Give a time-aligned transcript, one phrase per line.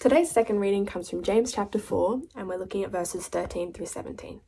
[0.00, 3.84] Today's second reading comes from James chapter 4, and we're looking at verses 13 through
[3.84, 4.40] 17.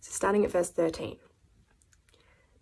[0.00, 1.18] So, starting at verse 13.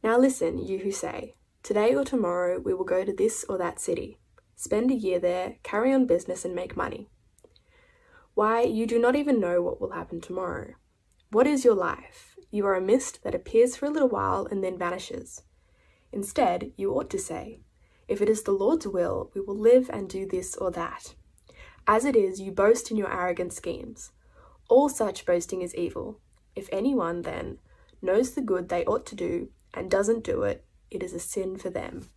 [0.02, 3.78] Now listen, you who say, Today or tomorrow we will go to this or that
[3.78, 4.18] city,
[4.56, 7.08] spend a year there, carry on business, and make money.
[8.34, 10.74] Why, you do not even know what will happen tomorrow.
[11.30, 12.34] What is your life?
[12.50, 15.42] You are a mist that appears for a little while and then vanishes.
[16.10, 17.60] Instead, you ought to say,
[18.08, 21.14] If it is the Lord's will, we will live and do this or that.
[21.86, 24.12] As it is, you boast in your arrogant schemes.
[24.68, 26.20] All such boasting is evil.
[26.54, 27.58] If anyone, then,
[28.00, 31.56] knows the good they ought to do and doesn't do it, it is a sin
[31.56, 32.08] for them.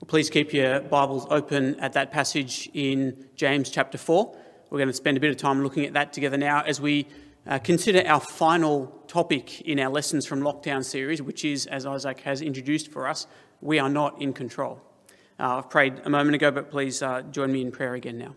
[0.00, 4.36] Well, please keep your Bibles open at that passage in James chapter 4.
[4.70, 7.06] We're going to spend a bit of time looking at that together now as we
[7.46, 12.20] uh, consider our final topic in our Lessons from Lockdown series, which is, as Isaac
[12.20, 13.26] has introduced for us,
[13.60, 14.80] we are not in control.
[15.38, 18.34] Uh, I've prayed a moment ago, but please uh, join me in prayer again now.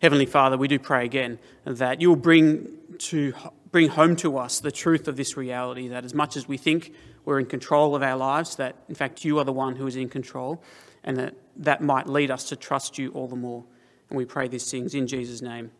[0.00, 3.32] Heavenly Father, we do pray again that you will bring to
[3.70, 6.92] bring home to us the truth of this reality that as much as we think
[7.24, 9.96] we're in control of our lives, that in fact you are the one who is
[9.96, 10.62] in control,
[11.02, 13.64] and that that might lead us to trust you all the more.
[14.10, 15.70] And we pray these things in Jesus' name.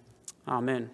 [0.48, 0.90] Amen.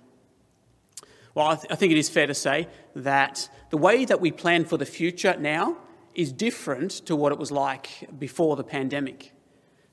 [1.34, 4.32] Well, I, th- I think it is fair to say that the way that we
[4.32, 5.76] plan for the future now
[6.14, 9.32] is different to what it was like before the pandemic.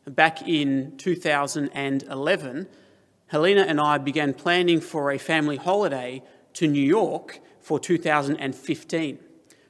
[0.08, 2.68] Back in 2011,
[3.28, 9.20] Helena and I began planning for a family holiday to New York for 2015.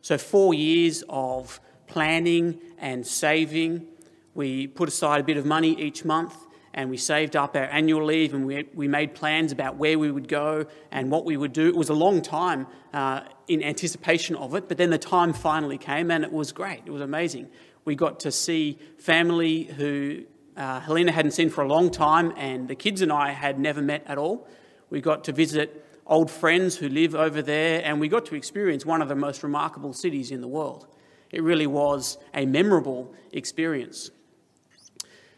[0.02, 3.88] So, four years of planning and saving.
[4.36, 6.47] We put aside a bit of money each month
[6.78, 10.12] and we saved up our annual leave and we, we made plans about where we
[10.12, 11.68] would go and what we would do.
[11.68, 15.80] It was a long time uh, in anticipation of it, but then the time finally
[15.80, 16.84] came and it was great.
[16.86, 17.50] It was amazing.
[17.84, 22.68] We got to see family who uh, Helena hadn't seen for a long time and
[22.68, 24.48] the kids and I had never met at all.
[24.92, 28.86] We got to visit old friends who live over there, and we got to experience
[28.86, 30.88] one of the most remarkable cities in the world.
[31.32, 34.10] It really was a memorable experience.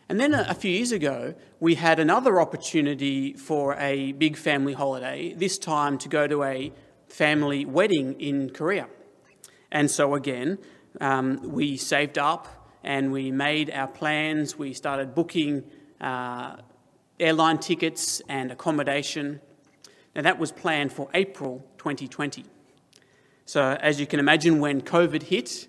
[0.10, 5.34] And then a, few years ago, we had another opportunity for a big family holiday,
[5.34, 6.74] this time to go to a
[7.08, 8.88] family wedding in Korea.
[9.72, 10.58] And so, again,
[11.00, 12.48] um, we saved up
[12.84, 14.58] and we made our plans.
[14.58, 15.64] We started booking
[16.02, 16.56] uh,
[17.20, 19.40] airline tickets and accommodation.
[20.16, 22.46] Now, that was planned for April 2020.
[23.46, 25.68] So, as you can imagine, when COVID hit,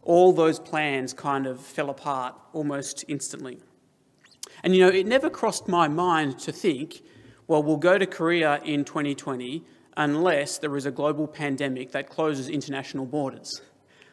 [0.00, 3.60] all those plans kind of fell apart almost instantly.
[4.62, 7.02] And you know, it never crossed my mind to think,
[7.46, 9.64] well, we'll go to Korea in 2020
[9.96, 13.60] unless there is a global pandemic that closes international borders.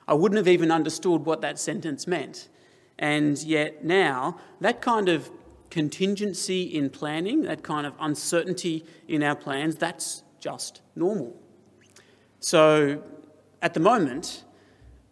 [0.07, 2.49] I wouldn't have even understood what that sentence meant.
[2.97, 5.31] And yet now, that kind of
[5.69, 11.39] contingency in planning, that kind of uncertainty in our plans, that's just normal.
[12.39, 13.03] So
[13.61, 14.43] at the moment,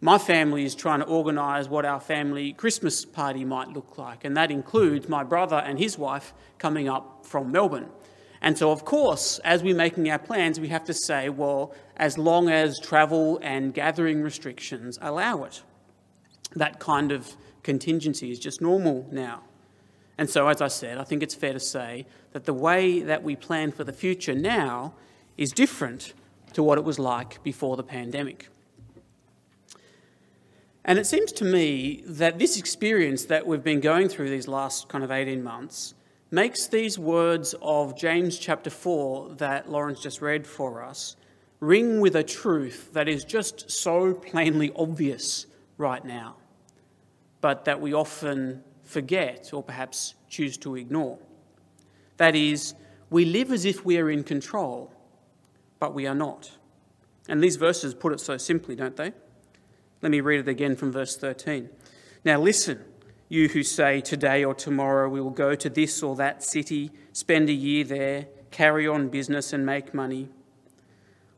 [0.00, 4.36] my family is trying to organise what our family Christmas party might look like, and
[4.36, 7.88] that includes my brother and his wife coming up from Melbourne.
[8.40, 12.16] And so, of course, as we're making our plans, we have to say, well, as
[12.16, 15.62] long as travel and gathering restrictions allow it.
[16.54, 19.42] That kind of contingency is just normal now.
[20.16, 23.24] And so, as I said, I think it's fair to say that the way that
[23.24, 24.94] we plan for the future now
[25.36, 26.12] is different
[26.52, 28.48] to what it was like before the pandemic.
[30.88, 34.88] And it seems to me that this experience that we've been going through these last
[34.88, 35.92] kind of 18 months
[36.30, 41.16] makes these words of James chapter 4 that Lawrence just read for us
[41.60, 45.44] ring with a truth that is just so plainly obvious
[45.76, 46.36] right now,
[47.42, 51.18] but that we often forget, or perhaps choose to ignore.
[52.16, 52.74] That is,
[53.10, 54.90] we live as if we are in control,
[55.80, 56.50] but we are not.
[57.28, 59.12] And these verses put it so simply, don't they?
[60.00, 61.68] Let me read it again from verse 13.
[62.24, 62.84] Now listen,
[63.28, 67.48] you who say, Today or tomorrow we will go to this or that city, spend
[67.48, 70.28] a year there, carry on business and make money.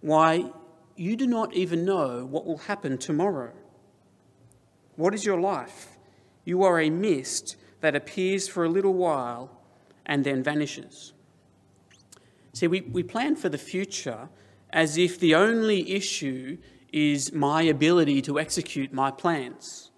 [0.01, 0.51] Why,
[0.97, 3.53] you do not even know what will happen tomorrow.
[4.97, 5.97] What is your life?
[6.45, 9.51] You are a mist that appears for a little while
[10.05, 11.13] and then vanishes.
[12.53, 14.29] See, we, we plan for the future
[14.71, 16.59] as if the only issue
[16.93, 19.91] is my ability to execute my plans.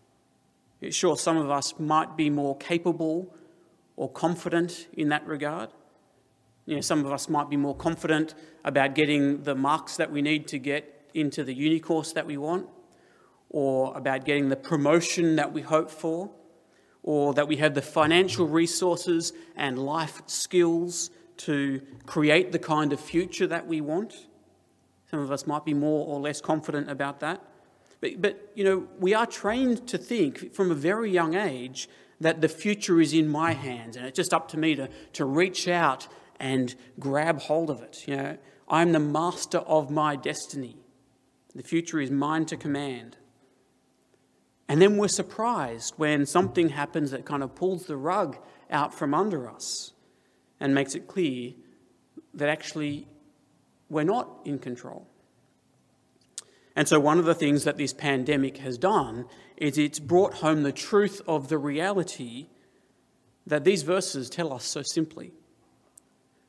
[0.91, 3.35] Sure, some of us might be more capable
[3.97, 5.71] or confident in that regard.
[6.67, 8.35] You know, some of us might be more confident
[8.65, 12.37] about getting the marks that we need to get into the uni course that we
[12.37, 12.69] want,
[13.51, 16.31] or about getting the promotion that we hope for,
[17.03, 23.01] or that we have the financial resources and life skills to create the kind of
[23.01, 24.27] future that we want.
[25.13, 27.43] Some of us might be more or less confident about that.
[28.01, 31.89] But, but, you know, we are trained to think from a very young age
[32.21, 35.25] that the future is in my hands and it's just up to me to, to
[35.27, 36.09] reach out
[36.41, 38.09] and grab hold of it.
[38.09, 38.39] You know,
[38.69, 40.79] I'm the master of my destiny.
[41.55, 43.19] The future is mine to command.
[44.67, 48.39] And then we're surprised when something happens that kind of pulls the rug
[48.71, 49.93] out from under us
[50.59, 51.53] and makes it clear
[52.33, 53.07] that actually
[53.93, 55.07] we're not in control.
[56.75, 59.27] And so, one of the things that this pandemic has done
[59.59, 62.47] is it's brought home the truth of the reality
[63.47, 65.33] that these verses tell us so simply.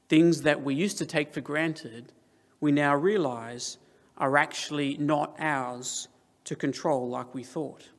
[0.07, 2.13] Things that we used to take for granted,
[2.61, 3.77] we now realize
[4.17, 6.07] are actually not ours
[6.45, 7.89] to control like we thought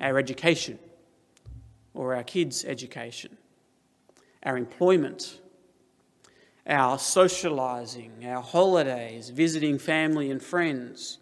[0.00, 0.78] our education
[1.94, 3.36] or our kids' education,
[4.42, 5.40] our employment,
[6.66, 11.18] our socialising, our holidays, visiting family and friends,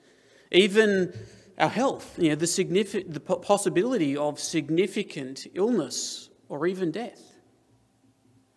[0.51, 1.13] even
[1.59, 7.35] our health, you know, the, the possibility of significant illness or even death.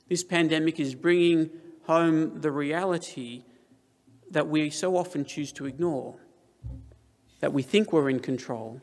[0.08, 1.50] This pandemic is bringing
[1.84, 3.44] home the reality
[4.32, 6.16] that we so often choose to ignore,
[7.40, 8.82] that we think we're in control,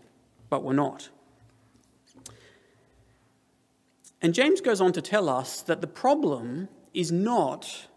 [0.48, 1.08] but we're not.
[4.22, 7.88] And James goes on to tell us that the problem is not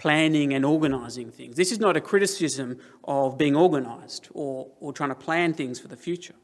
[0.00, 1.56] planning and organising things.
[1.56, 5.88] This is not a criticism of being organised or, or trying to plan things for
[5.88, 6.36] the future.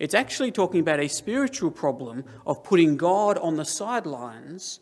[0.00, 4.80] It's actually talking about a spiritual problem of putting God on the sidelines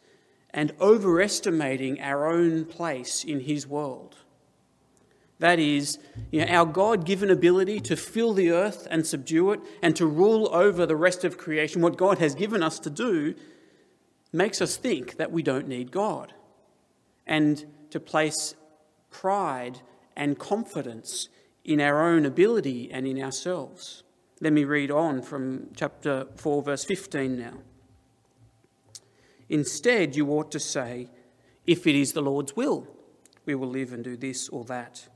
[0.55, 4.17] and overestimating our own place in His world.
[5.39, 5.99] That is,
[6.31, 10.07] you know, our God given ability to fill the earth and subdue it and to
[10.07, 13.35] rule over the rest of creation, what God has given us to do,
[14.33, 16.33] makes us think that we don't need God
[17.31, 18.55] and to place
[19.11, 19.81] pride
[20.17, 21.29] and confidence
[21.65, 24.03] in our own ability and in ourselves.
[24.41, 27.59] Let me read on from chapter 4, verse 15 now.
[29.49, 31.09] Instead, you ought to say,
[31.67, 32.89] If it is the Lord's will,
[33.47, 35.09] we will live and do this or that.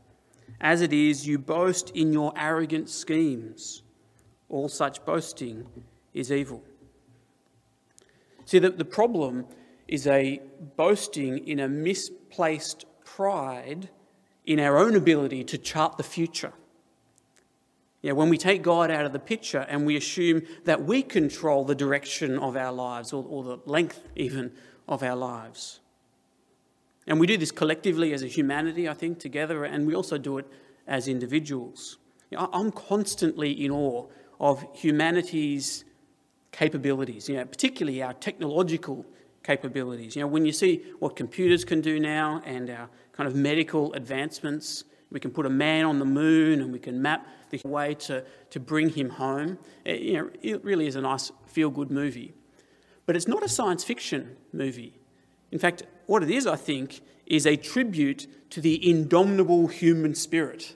[0.60, 3.82] As it is, you boast in your arrogant schemes.
[4.48, 5.66] All such boasting
[6.12, 6.62] is evil.
[8.44, 9.46] See, the, the problem
[9.88, 10.40] is a
[10.76, 13.90] boasting in a misplaced pride
[14.44, 16.52] in our own ability to chart the future.
[18.02, 21.02] You know, when we take God out of the picture and we assume that we
[21.02, 24.52] control the direction of our lives or, or the length even
[24.86, 25.80] of our lives.
[27.06, 30.38] And we do this collectively as a humanity, I think, together, and we also do
[30.38, 30.46] it
[30.86, 31.98] as individuals.
[32.30, 34.06] You know, I'm constantly in awe
[34.40, 35.84] of humanity's
[36.52, 39.04] capabilities, you know, particularly our technological
[39.44, 40.16] capabilities.
[40.16, 43.92] You know, when you see what computers can do now and our kind of medical
[43.92, 47.94] advancements, we can put a man on the moon and we can map the way
[47.94, 49.58] to, to bring him home.
[49.84, 52.34] It, you know, it really is a nice feel good movie.
[53.06, 54.98] But it's not a science fiction movie.
[55.52, 60.74] In fact, what it is, I think, is a tribute to the indomitable human spirit.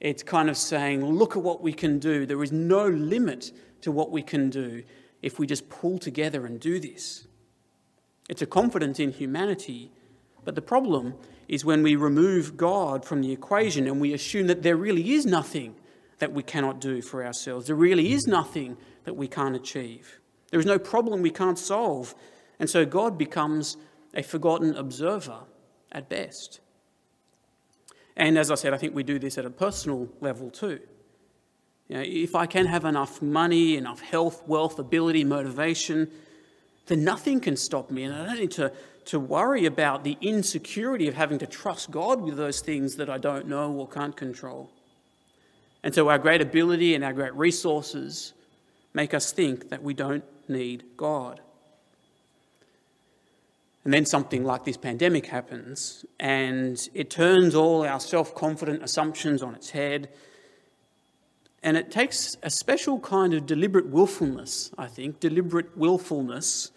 [0.00, 2.26] It's kind of saying, look at what we can do.
[2.26, 4.82] There is no limit to what we can do
[5.22, 7.26] if we just pull together and do this.
[8.28, 9.90] It's a confidence in humanity,
[10.44, 11.14] but the problem
[11.48, 15.26] is when we remove God from the equation and we assume that there really is
[15.26, 15.74] nothing
[16.18, 17.66] that we cannot do for ourselves.
[17.66, 20.20] There really is nothing that we can't achieve.
[20.50, 22.14] There is no problem we can't solve.
[22.58, 23.76] And so God becomes
[24.14, 25.40] a forgotten observer
[25.90, 26.60] at best.
[28.16, 30.80] And as I said, I think we do this at a personal level too.
[31.88, 36.10] You know, if I can have enough money, enough health, wealth, ability, motivation,
[36.86, 38.02] then nothing can stop me.
[38.04, 38.72] And I don't need to,
[39.06, 43.18] to worry about the insecurity of having to trust God with those things that I
[43.18, 44.70] don't know or can't control.
[45.82, 48.34] And so our great ability and our great resources
[48.94, 51.40] make us think that we don't need God.
[53.84, 59.42] And then something like this pandemic happens, and it turns all our self confident assumptions
[59.42, 60.08] on its head.
[61.64, 66.71] And it takes a special kind of deliberate willfulness, I think, deliberate willfulness,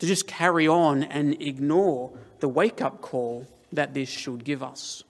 [0.00, 5.04] to just carry on and ignore the wake up call that this should give us.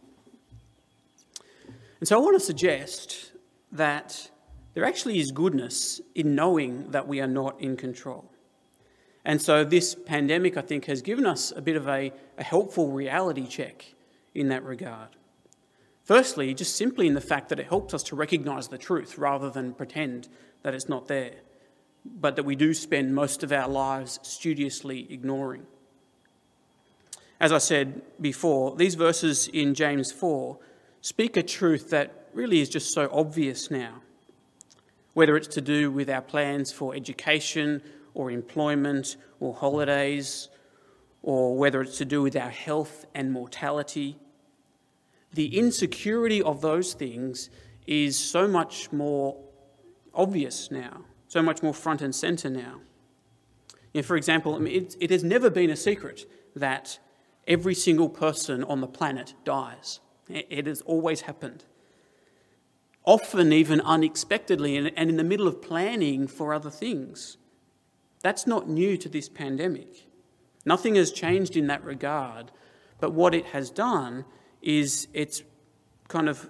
[2.00, 3.32] And so I want to suggest
[3.72, 4.30] that
[4.74, 8.30] there actually is goodness in knowing that we are not in control.
[9.24, 12.92] And so this pandemic, I think, has given us a bit of a, a helpful
[12.92, 13.94] reality check
[14.34, 15.08] in that regard.
[16.04, 19.50] Firstly, just simply in the fact that it helps us to recognise the truth rather
[19.50, 20.28] than pretend
[20.62, 21.32] that it's not there.
[22.20, 25.66] But that we do spend most of our lives studiously ignoring.
[27.40, 30.58] As I said before, these verses in James 4
[31.00, 34.02] speak a truth that really is just so obvious now.
[35.14, 37.82] Whether it's to do with our plans for education
[38.14, 40.48] or employment or holidays,
[41.22, 44.16] or whether it's to do with our health and mortality,
[45.32, 47.50] the insecurity of those things
[47.86, 49.36] is so much more
[50.14, 51.04] obvious now,
[51.36, 52.80] so much more front and centre now.
[53.92, 56.24] You know, for example, I mean, it, it has never been a secret
[56.54, 56.98] that
[57.46, 60.00] every single person on the planet dies.
[60.30, 61.66] It, it has always happened.
[63.04, 67.36] Often, even unexpectedly, and, and in the middle of planning for other things.
[68.22, 70.06] That's not new to this pandemic.
[70.64, 72.50] Nothing has changed in that regard,
[72.98, 74.24] but what it has done
[74.62, 75.42] is it's
[76.08, 76.48] kind of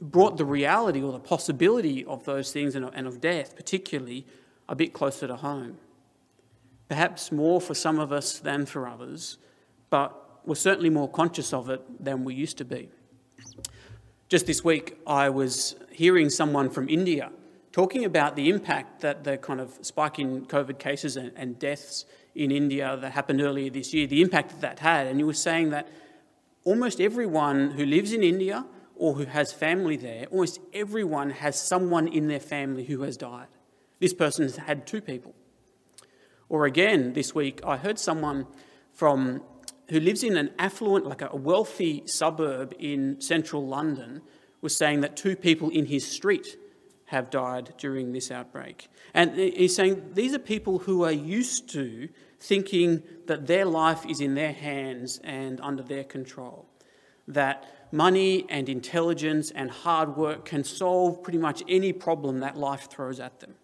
[0.00, 4.26] brought the reality or the possibility of those things and of death, particularly,
[4.68, 5.76] a bit closer to home.
[6.88, 9.38] Perhaps more for some of us than for others,
[9.90, 12.88] but we're certainly more conscious of it than we used to be.
[14.28, 17.30] Just this week, I was hearing someone from India
[17.72, 22.04] talking about the impact that the kind of spike in COVID cases and, and deaths
[22.34, 25.06] in India that happened earlier this year, the impact that that had.
[25.06, 25.88] And he was saying that
[26.64, 28.64] almost everyone who lives in India
[29.00, 33.46] or who has family there, almost everyone has someone in their family who has died.
[33.98, 35.34] This person has had two people.
[36.50, 38.46] Or again, this week, I heard someone
[38.92, 39.42] from
[39.88, 44.20] who lives in an affluent, like a wealthy suburb in central London,
[44.60, 46.58] was saying that two people in his street
[47.06, 48.88] have died during this outbreak.
[49.14, 54.20] And he's saying these are people who are used to thinking that their life is
[54.20, 56.66] in their hands and under their control.
[57.26, 62.88] That money and intelligence and hard work can solve pretty much any problem that life
[62.90, 63.54] throws at them.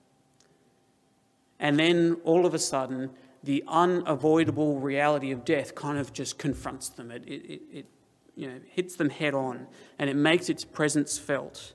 [1.58, 3.10] And then all of a sudden,
[3.42, 7.10] the unavoidable reality of death kind of just confronts them.
[7.10, 7.86] It, it, it
[8.34, 9.66] you know, hits them head on
[9.98, 11.72] and it makes its presence felt,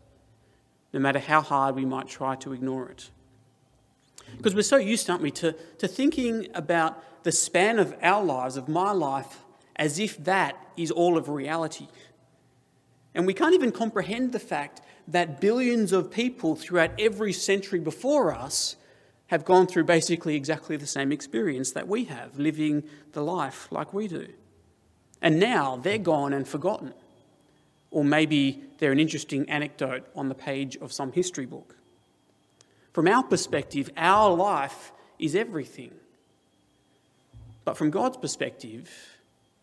[0.94, 3.10] no matter how hard we might try to ignore it.
[4.38, 8.58] Because we're so used, aren't we, to, to thinking about the span of our lives,
[8.58, 9.40] of my life,
[9.76, 11.88] as if that is all of reality.
[13.14, 18.34] And we can't even comprehend the fact that billions of people throughout every century before
[18.34, 18.76] us
[19.28, 23.94] have gone through basically exactly the same experience that we have, living the life like
[23.94, 24.28] we do.
[25.22, 26.94] And now they're gone and forgotten.
[27.92, 31.76] Or maybe they're an interesting anecdote on the page of some history book.
[32.94, 35.92] From our perspective, our life is everything.
[37.64, 38.90] But from God's perspective,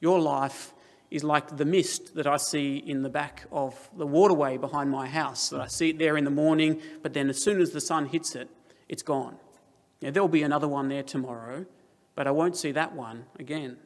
[0.01, 0.73] your life
[1.11, 5.07] is like the mist that I see in the back of the waterway behind my
[5.07, 5.49] house.
[5.49, 8.07] That I see it there in the morning, but then as soon as the sun
[8.07, 8.49] hits it,
[8.89, 9.37] it's gone.
[10.03, 11.67] Now, there'll be another one there tomorrow,
[12.15, 13.79] but I won't see that one again.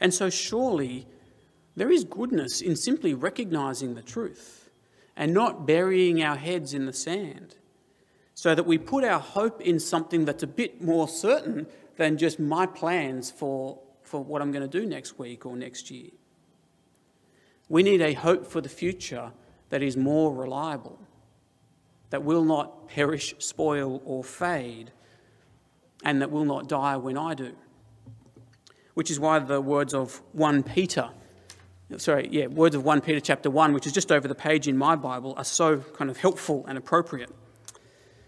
[0.00, 1.06] And so, surely,
[1.76, 4.70] there is goodness in simply recognizing the truth
[5.16, 7.56] and not burying our heads in the sand
[8.34, 11.66] so that we put our hope in something that's a bit more certain
[11.96, 13.78] than just my plans for
[14.12, 16.10] for what I'm going to do next week or next year.
[17.70, 19.32] We need a hope for the future
[19.70, 20.98] that is more reliable,
[22.10, 24.92] that will not perish, spoil, or fade,
[26.04, 27.56] and that will not die when I do.
[28.92, 31.08] Which is why the words of 1 Peter,
[31.96, 34.76] sorry, yeah, words of 1 Peter chapter 1, which is just over the page in
[34.76, 37.30] my Bible, are so kind of helpful and appropriate.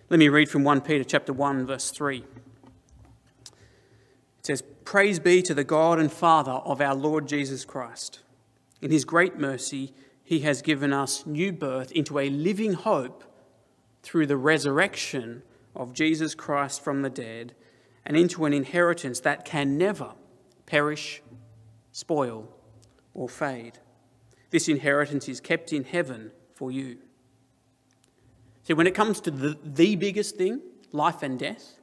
[0.09, 2.25] Let me read from 1 Peter chapter 1, verse 3.
[4.85, 8.21] Praise be to the God and Father of our Lord Jesus Christ.
[8.83, 13.25] In his great mercy, he has given us new birth into a living hope
[14.03, 15.43] through the resurrection
[15.75, 17.55] of Jesus Christ from the dead
[18.05, 20.13] and into an inheritance that can never
[20.67, 21.23] perish,
[21.91, 22.49] spoil,
[23.15, 23.79] or fade.
[24.51, 26.99] This inheritance is kept in heaven for you.
[28.65, 30.61] See, when it comes to the, the biggest thing,
[30.93, 31.79] life and death,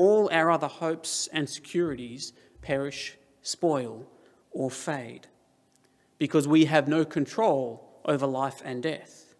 [0.00, 4.06] all our other hopes and securities perish, spoil,
[4.50, 5.26] or fade
[6.18, 9.34] because we have no control over life and death.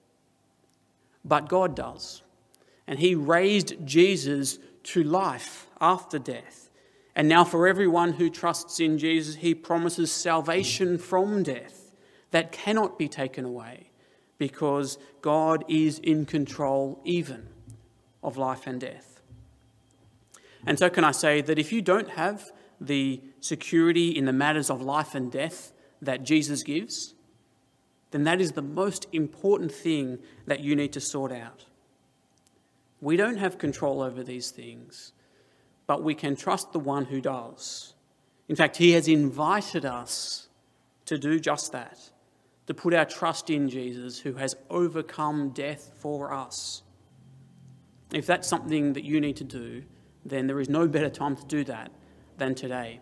[1.24, 2.22] But God does.
[2.86, 6.68] And He raised Jesus to life after death.
[7.16, 11.92] And now, for everyone who trusts in Jesus, He promises salvation from death
[12.32, 13.90] that cannot be taken away
[14.36, 17.48] because God is in control even
[18.22, 19.09] of life and death.
[20.66, 22.50] And so, can I say that if you don't have
[22.80, 27.14] the security in the matters of life and death that Jesus gives,
[28.10, 31.66] then that is the most important thing that you need to sort out.
[33.00, 35.12] We don't have control over these things,
[35.86, 37.94] but we can trust the one who does.
[38.48, 40.48] In fact, he has invited us
[41.06, 41.98] to do just that,
[42.66, 46.82] to put our trust in Jesus who has overcome death for us.
[48.12, 49.84] If that's something that you need to do,
[50.24, 51.90] then there is no better time to do that
[52.38, 53.00] than today.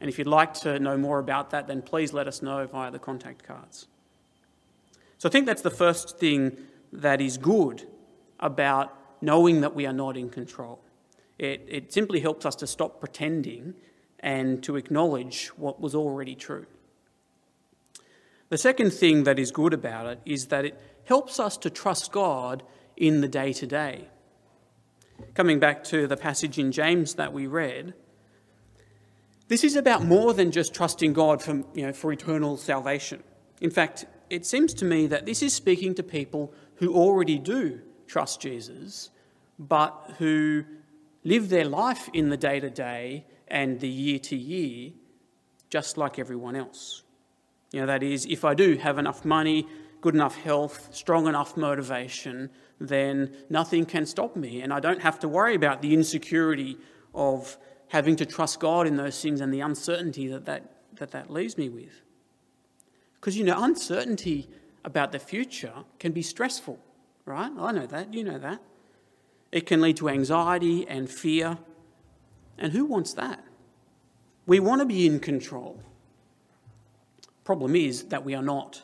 [0.00, 2.90] And if you'd like to know more about that, then please let us know via
[2.90, 3.86] the contact cards.
[5.18, 6.56] So I think that's the first thing
[6.92, 7.86] that is good
[8.38, 10.80] about knowing that we are not in control.
[11.38, 13.74] It, it simply helps us to stop pretending
[14.20, 16.66] and to acknowledge what was already true.
[18.48, 22.12] The second thing that is good about it is that it helps us to trust
[22.12, 22.62] God
[22.96, 24.08] in the day to day.
[25.34, 27.94] Coming back to the passage in James that we read,
[29.48, 33.22] this is about more than just trusting God for, you know, for eternal salvation.
[33.60, 37.80] In fact, it seems to me that this is speaking to people who already do
[38.06, 39.10] trust Jesus,
[39.58, 40.64] but who
[41.24, 44.92] live their life in the day to day and the year to year
[45.70, 47.02] just like everyone else.
[47.72, 49.66] You know, that is, if I do have enough money,
[50.00, 54.60] good enough health, strong enough motivation, then nothing can stop me.
[54.60, 56.76] And I don't have to worry about the insecurity
[57.14, 57.56] of
[57.88, 61.56] having to trust God in those things and the uncertainty that that, that, that leaves
[61.56, 62.02] me with.
[63.14, 64.48] Because, you know, uncertainty
[64.84, 66.78] about the future can be stressful,
[67.24, 67.50] right?
[67.58, 68.60] I know that, you know that.
[69.52, 71.58] It can lead to anxiety and fear.
[72.58, 73.44] And who wants that?
[74.46, 75.80] We want to be in control.
[77.44, 78.82] Problem is that we are not.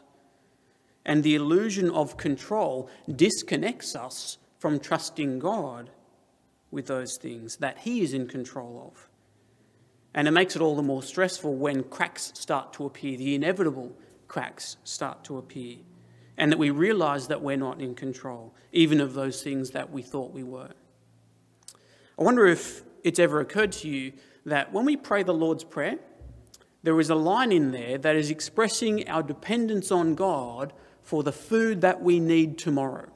[1.05, 5.91] And the illusion of control disconnects us from trusting God
[6.71, 9.09] with those things that He is in control of.
[10.15, 13.97] And it makes it all the more stressful when cracks start to appear, the inevitable
[14.29, 15.77] cracks start to appear,
[16.37, 20.03] and that we realize that we're not in control, even of those things that we
[20.03, 20.71] thought we were.
[22.19, 24.13] I wonder if it's ever occurred to you
[24.47, 25.99] that when we pray the Lord's Prayer,
[26.83, 30.73] there is a line in there that is expressing our dependence on God
[31.03, 33.09] for the food that we need tomorrow.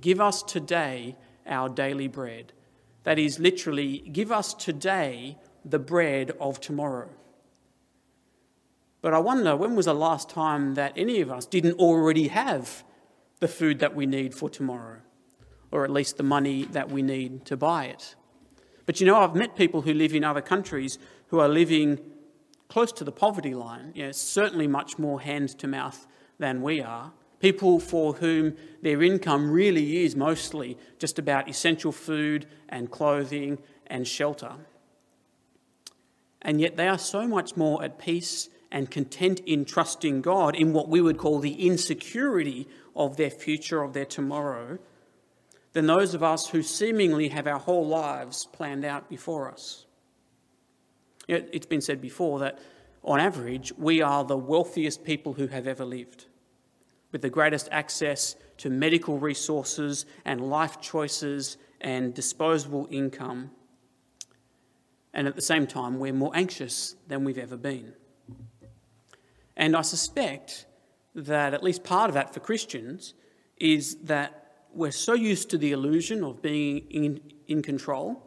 [0.00, 2.52] Give us today our daily bread.
[3.04, 7.08] That is literally, give us today the bread of tomorrow.
[9.02, 12.84] But I wonder, when was the last time that any of us didn't already have
[13.40, 14.98] the food that we need for tomorrow?
[15.72, 18.14] Or at least the money that we need to buy it?
[18.84, 22.00] But you know, I've met people who live in other countries who are living
[22.68, 26.06] close to the poverty line, you know, certainly much more hand to mouth
[26.40, 27.12] than we are.
[27.38, 34.06] People for whom their income really is mostly just about essential food and clothing and
[34.06, 34.56] shelter.
[36.42, 40.72] And yet they are so much more at peace and content in trusting God in
[40.72, 44.78] what we would call the insecurity of their future, of their tomorrow,
[45.72, 49.86] than those of us who seemingly have our whole lives planned out before us.
[51.28, 52.58] It's been said before that
[53.02, 56.26] on average, we are the wealthiest people who have ever lived,
[57.12, 63.50] with the greatest access to medical resources and life choices and disposable income.
[65.12, 67.94] And at the same time, we're more anxious than we've ever been.
[69.56, 70.66] And I suspect
[71.14, 73.14] that at least part of that for Christians
[73.56, 78.26] is that we're so used to the illusion of being in, in control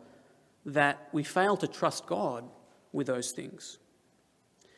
[0.66, 2.44] that we fail to trust God
[2.92, 3.80] with those things.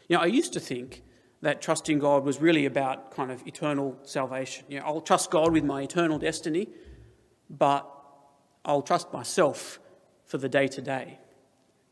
[0.08, 1.04] You know, I used to think
[1.46, 4.66] that trusting God was really about kind of eternal salvation.
[4.68, 6.70] You know, I'll trust God with my eternal destiny,
[7.52, 7.88] but
[8.66, 9.80] I'll trust myself
[10.26, 11.20] for the day to day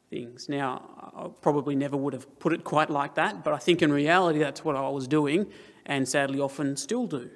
[0.09, 0.49] things.
[0.49, 3.93] Now, I probably never would have put it quite like that, but I think in
[3.93, 5.45] reality that's what I was doing
[5.85, 7.29] and sadly often still do.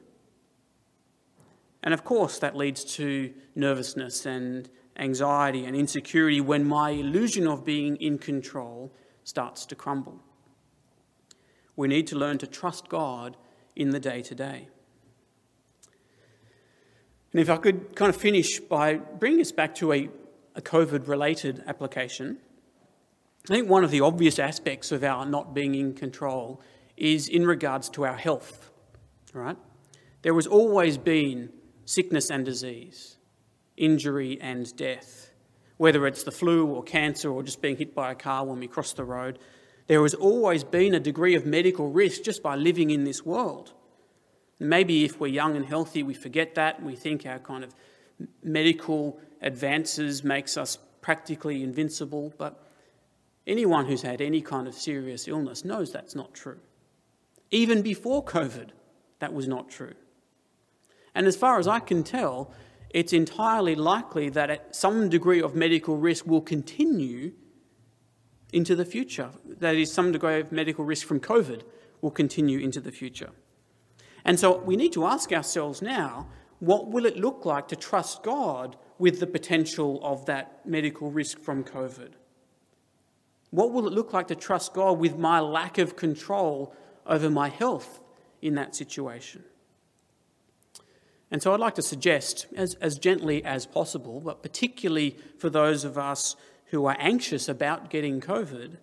[1.83, 7.63] And of course, that leads to nervousness and anxiety and insecurity when my illusion of
[7.63, 8.91] being in control
[9.23, 10.23] starts to crumble.
[11.77, 13.37] We need to learn to trust God
[13.75, 14.67] in the day to day.
[17.31, 20.09] And if I could kind of finish by bringing us back to a,
[20.55, 22.39] a COVID related application,
[23.45, 26.61] I think one of the obvious aspects of our not being in control
[26.97, 28.71] is in regards to our health.
[29.33, 29.57] Right?
[30.23, 31.51] There has always been
[31.85, 33.17] sickness and disease,
[33.77, 35.31] injury and death,
[35.77, 38.67] whether it's the flu or cancer or just being hit by a car when we
[38.67, 39.37] cross the road.
[39.87, 43.73] There has always been a degree of medical risk just by living in this world.
[44.59, 46.83] Maybe if we're young and healthy, we forget that.
[46.83, 47.73] We think our kind of
[48.43, 52.33] medical advances makes us practically invincible.
[52.37, 52.61] But
[53.45, 56.59] anyone who's had any kind of serious illness knows that's not true.
[57.49, 58.69] Even before COVID,
[59.19, 59.93] that was not true.
[61.15, 62.51] And as far as I can tell,
[62.89, 67.31] it's entirely likely that some degree of medical risk will continue
[68.53, 69.29] into the future.
[69.45, 71.63] That is, some degree of medical risk from COVID
[72.01, 73.31] will continue into the future.
[74.23, 76.27] And so we need to ask ourselves now
[76.59, 81.39] what will it look like to trust God with the potential of that medical risk
[81.39, 82.13] from COVID?
[83.51, 87.49] What will it look like to trust God with my lack of control over my
[87.49, 88.01] health
[88.41, 89.43] in that situation?
[91.29, 95.83] And so I'd like to suggest, as, as gently as possible, but particularly for those
[95.83, 96.35] of us
[96.69, 98.77] who are anxious about getting COVID,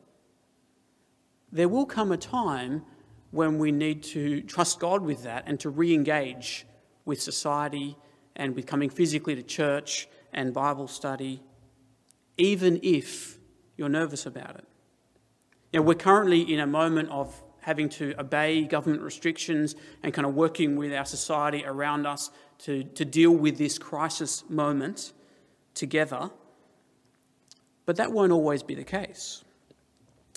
[1.52, 2.82] there will come a time
[3.30, 6.66] when we need to trust God with that and to re engage
[7.04, 7.96] with society
[8.36, 11.42] and with coming physically to church and Bible study,
[12.36, 13.38] even if
[13.76, 14.64] you're nervous about it.
[15.72, 20.34] Know, we're currently in a moment of having to obey government restrictions and kind of
[20.34, 25.12] working with our society around us to, to deal with this crisis moment
[25.74, 26.30] together.
[27.86, 29.44] But that won't always be the case.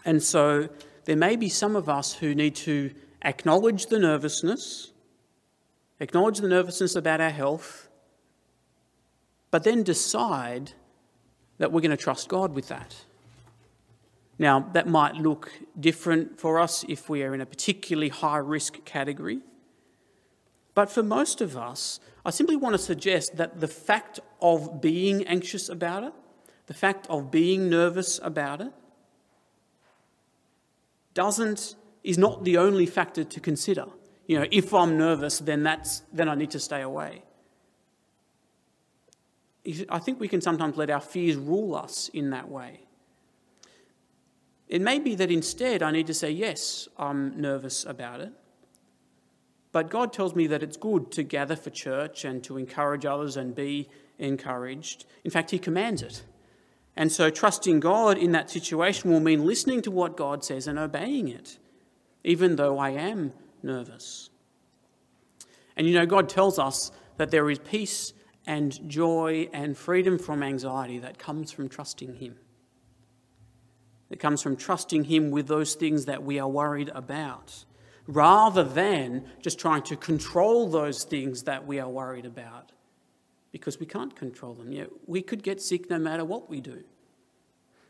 [0.06, 0.70] And so
[1.06, 4.92] there may be some of us who need to acknowledge the nervousness,
[6.00, 7.90] acknowledge the nervousness about our health,
[9.52, 10.74] but then decide
[11.58, 12.96] that we're going to trust God with that.
[14.40, 18.86] Now, that might look different for us if we are in a particularly high risk
[18.86, 19.40] category.
[20.76, 25.26] But for most of us, I simply want to suggest that the fact of being
[25.26, 26.14] anxious about it,
[26.67, 28.71] the fact of being nervous about it,
[31.13, 33.86] doesn't, is not the only factor to consider.
[34.27, 37.23] You know, if I'm nervous, then, that's, then I need to stay away.
[39.89, 42.82] I think we can sometimes let our fears rule us in that way.
[44.67, 48.34] It may be that instead I need to say, yes, I'm nervous about it.
[49.71, 53.38] But God tells me that it's good to gather for church and to encourage others
[53.38, 55.06] and be encouraged.
[55.23, 56.23] In fact, He commands it.
[56.98, 60.80] And so trusting God in that situation will mean listening to what God says and
[60.80, 61.60] obeying it,
[62.24, 64.32] even though I am nervous.
[65.76, 68.14] And you know, God tells us that there is peace
[68.48, 72.38] and joy and freedom from anxiety that comes from trusting Him.
[74.10, 77.64] It comes from trusting Him with those things that we are worried about,
[78.08, 82.72] rather than just trying to control those things that we are worried about,
[83.58, 84.72] because we can't control them.
[84.72, 86.84] Yet we could get sick no matter what we do.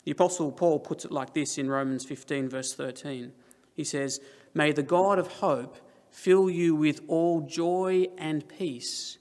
[0.03, 3.32] The Apostle Paul puts it like this in Romans 15, verse 13.
[3.75, 4.19] He says,
[4.53, 5.77] May the God of hope
[6.10, 9.17] fill you with all joy and peace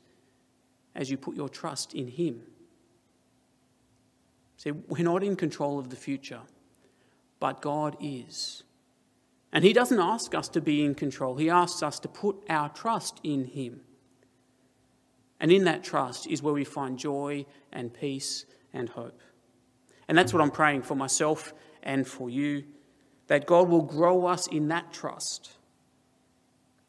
[0.95, 2.43] as you put your trust in Him.
[4.57, 6.41] See, we're not in control of the future
[7.41, 8.63] but God is.
[9.53, 12.69] And He doesn't ask us to be in control, He asks us to put our
[12.69, 13.81] trust in Him.
[15.41, 19.21] And in that trust is where we find joy and peace and hope.
[20.09, 22.65] And that's what I'm praying for myself and for you
[23.27, 25.53] that God will grow us in that trust.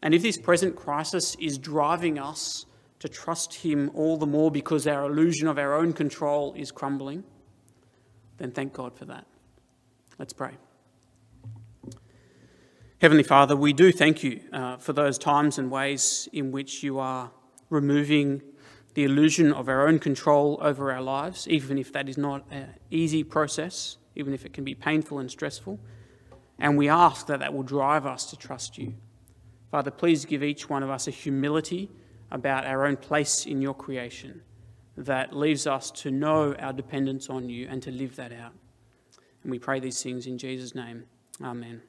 [0.02, 2.66] And if this present crisis is driving us
[3.00, 7.24] to trust Him all the more because our illusion of our own control is crumbling,
[8.38, 9.26] then thank God for that.
[10.20, 10.52] Let's pray.
[13.00, 16.98] Heavenly Father, we do thank you uh, for those times and ways in which you
[16.98, 17.32] are
[17.70, 18.42] removing
[18.94, 22.74] the illusion of our own control over our lives, even if that is not an
[22.90, 25.80] easy process, even if it can be painful and stressful.
[26.58, 28.96] And we ask that that will drive us to trust you.
[29.70, 31.90] Father, please give each one of us a humility
[32.32, 34.42] about our own place in your creation
[34.98, 38.54] that leaves us to know our dependence on you and to live that out.
[39.44, 41.04] And we pray these things in Jesus' name.
[41.44, 41.82] Amen.